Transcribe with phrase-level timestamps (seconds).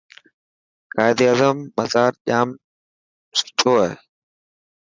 [0.93, 2.49] قائداعظم مزار ڄام
[3.39, 3.91] سٺوهي.